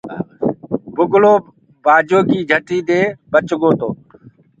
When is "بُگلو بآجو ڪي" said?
0.95-2.37